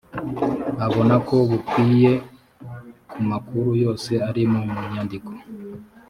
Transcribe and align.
abona 0.85 1.15
ko 1.27 1.35
bukwiye 1.49 2.11
ku 3.11 3.19
makuru 3.29 3.69
yose 3.83 4.11
ari 4.27 4.41
muri 4.51 4.69
nyandiko 4.93 5.31